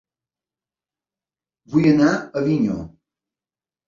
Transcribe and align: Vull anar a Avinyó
Vull 1.73 1.85
anar 1.89 2.07
a 2.13 2.15
Avinyó 2.41 2.79